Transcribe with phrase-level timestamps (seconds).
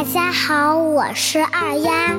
[0.00, 2.16] 大家好，我是二丫。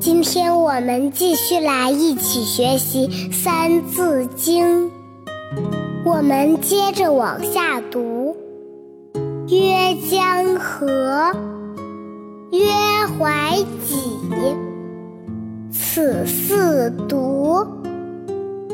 [0.00, 4.90] 今天我们继续来一起学习《三字经》，
[6.04, 8.36] 我们接着往下读：
[9.48, 11.32] 曰江河，
[12.50, 12.66] 曰
[13.16, 13.96] 淮济，
[15.70, 17.64] 此四渎，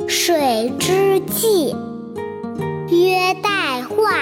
[0.09, 1.77] 水之纪。
[2.89, 4.15] 曰代化，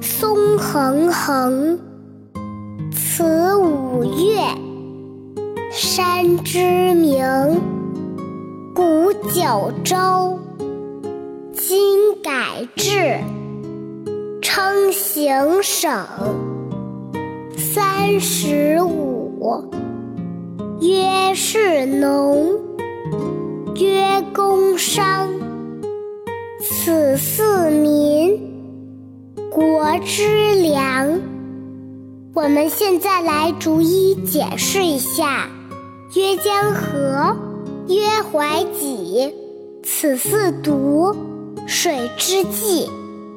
[0.00, 1.80] 松横横，
[3.16, 4.42] 此五岳。
[5.70, 7.24] 山之名，
[8.74, 10.38] 古九州，
[11.54, 13.18] 今改制，
[14.42, 16.04] 称行省。
[17.56, 19.64] 三十五，
[20.82, 22.54] 曰士农，
[23.76, 25.30] 曰工商。
[26.60, 28.38] 此四民，
[29.50, 31.18] 国之良。
[32.36, 35.48] 我们现在来逐一解释一下：
[36.14, 37.34] 曰江河，
[37.88, 39.32] 曰淮济，
[39.82, 41.16] 此四渎，
[41.66, 42.90] 水之纪。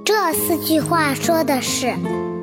[0.03, 1.95] 这四句话说的是，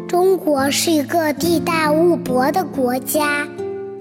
[0.09, 3.47] 中国是一个地大物博的国家。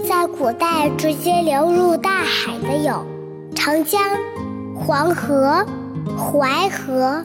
[0.08, 3.06] 在古代，直接流入大海的有
[3.54, 4.02] 长江、
[4.74, 5.66] 黄河。
[6.18, 7.22] 淮河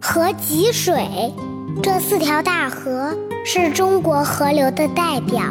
[0.00, 1.34] 和济水
[1.82, 3.12] 这四条大河
[3.44, 5.42] 是中国河流的代表，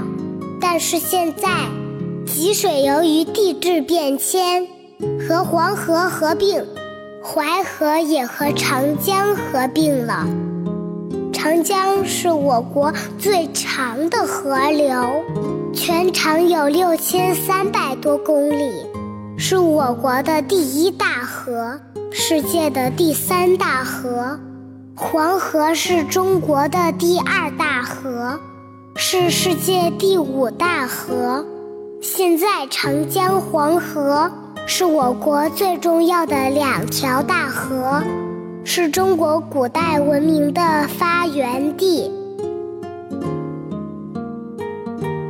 [0.62, 1.50] 但是现在
[2.26, 4.66] 济水由于地质变迁
[5.28, 6.64] 和黄河合并，
[7.24, 10.28] 淮河也和长江合并了。
[11.34, 14.94] 长江是我国最长的河流，
[15.74, 18.86] 全长有六千三百多公里，
[19.38, 21.80] 是我国的第一大河。
[22.12, 24.40] 世界的第三大河，
[25.02, 28.38] 黄河是中国的第二大河，
[28.98, 31.46] 是世界第五大河。
[32.02, 34.30] 现在长江、黄河
[34.68, 38.04] 是我国最重要的两条大河，
[38.66, 42.12] 是中国古代文明的发源地。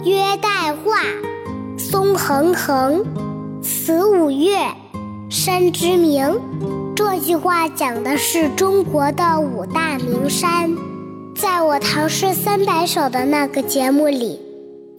[0.04, 0.98] 约代画，
[1.78, 3.06] 松横横，
[3.62, 4.58] 此五岳。
[5.30, 6.28] 山之名，
[7.12, 10.70] 这句话讲的是中国的五大名山。
[11.36, 14.40] 在我《唐诗三百首》的那个节目里，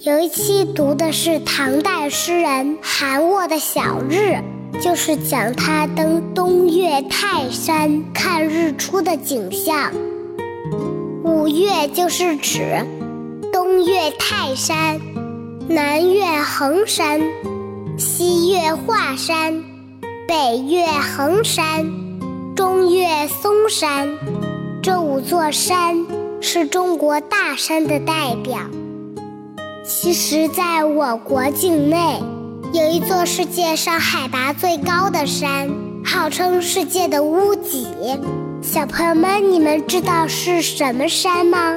[0.00, 4.34] 有一期读的是唐代诗人韩沃的《小日》，
[4.82, 9.92] 就是讲他登东岳泰山看日出的景象。
[11.22, 12.84] 五岳就是指
[13.52, 15.00] 东岳泰山、
[15.68, 17.20] 南岳衡山、
[17.96, 19.62] 西岳华山。
[20.30, 21.90] 北岳衡山，
[22.54, 24.08] 中岳嵩山，
[24.80, 26.06] 这五座山
[26.40, 28.60] 是中国大山的代表。
[29.84, 32.22] 其实，在我国境内，
[32.72, 35.68] 有一座世界上海拔最高的山，
[36.04, 37.88] 号称世界的屋脊。
[38.62, 41.74] 小朋友们，你们知道是什么山吗？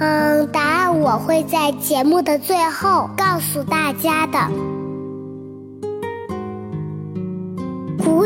[0.00, 4.75] 嗯，答案我会在节目的最后告诉大家的。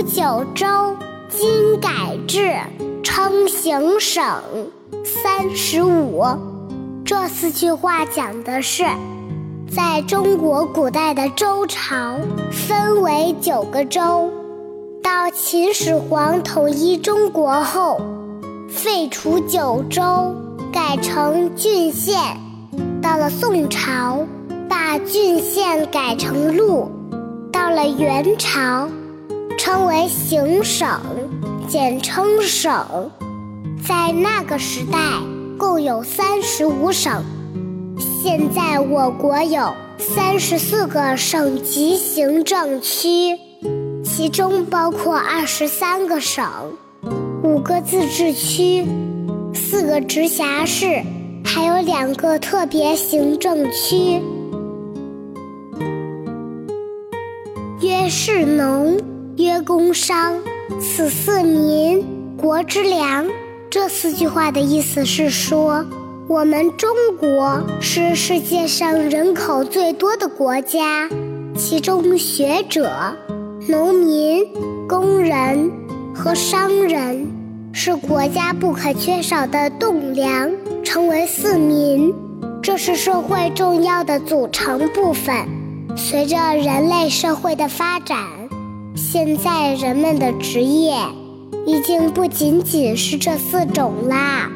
[0.02, 0.96] 九州，
[1.28, 2.56] 今改制，
[3.02, 4.24] 称行省。
[5.04, 6.24] 三十五，
[7.04, 8.84] 这四句话讲的是，
[9.70, 12.18] 在中国古代的周朝
[12.50, 14.30] 分为九个州，
[15.02, 18.00] 到秦始皇统一中国后，
[18.70, 20.34] 废除九州，
[20.72, 22.18] 改成郡县。
[23.02, 24.24] 到了宋朝，
[24.66, 26.90] 把郡县改成路。
[27.52, 28.88] 到了元朝。
[29.72, 31.00] 称为行省，
[31.68, 33.08] 简称省。
[33.86, 34.98] 在那个时代，
[35.56, 37.22] 共有三十五省。
[38.20, 43.38] 现在我国有三十四个省级行政区，
[44.04, 46.44] 其中包括二十三个省、
[47.44, 48.84] 五个自治区、
[49.54, 51.00] 四个直辖市，
[51.44, 54.20] 还有两个特别行政区。
[57.80, 58.98] 曰是农。
[59.40, 60.34] 曰工商，
[60.78, 62.04] 此四民，
[62.36, 63.26] 国之良。
[63.70, 65.82] 这四句话的意思是说，
[66.28, 71.08] 我们中国是世界上人口最多的国家，
[71.56, 73.16] 其中学者、
[73.66, 74.46] 农民、
[74.86, 75.70] 工人
[76.14, 77.26] 和商人
[77.72, 80.50] 是国家不可缺少的栋梁，
[80.84, 82.12] 称为四民。
[82.62, 85.34] 这是社会重要的组成部分。
[85.96, 88.39] 随着人类社会的发展。
[89.00, 90.94] 现在人们的职业
[91.64, 94.50] 已经不仅仅是这四种啦。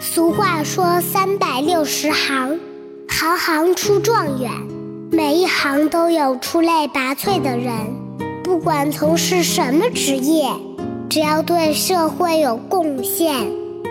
[0.00, 2.60] 俗话说“三百六十行，
[3.08, 4.52] 行行出状元，
[5.10, 7.72] 每一行都有出类拔萃的人。
[8.44, 10.48] 不管从事什么职业，
[11.08, 13.50] 只要对社会有贡献，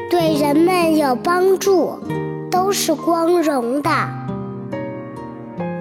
[0.09, 1.99] 对人们有帮助，
[2.49, 3.91] 都是光荣的。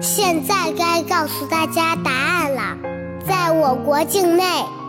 [0.01, 2.88] 现在该告诉大家答案了。
[3.29, 4.43] 在我国境内，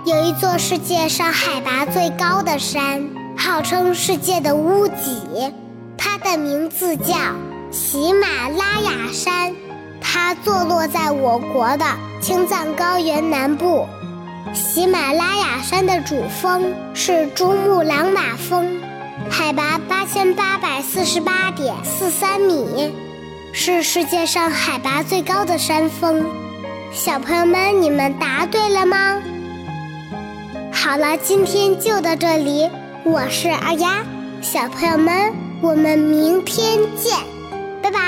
[0.06, 3.06] 有一座世界上海拔最高的山，
[3.36, 5.52] 号称世界的屋脊，
[5.98, 7.14] 它的名字叫
[7.70, 9.54] 喜马拉雅山。
[10.00, 11.84] 它坐落在我国的
[12.22, 13.86] 青藏高原南部。
[14.54, 18.80] 喜马拉雅山的主峰是珠穆朗玛峰，
[19.30, 22.90] 海拔八千八百四十八点四三米，
[23.52, 26.24] 是世界上海拔最高的山峰。
[26.92, 29.22] 小朋友们，你们答对了吗？
[30.72, 32.68] 好了，今天就到这里，
[33.04, 34.04] 我是二丫，
[34.42, 35.32] 小朋友们，
[35.62, 37.16] 我们明天见。
[37.80, 38.00] 拜拜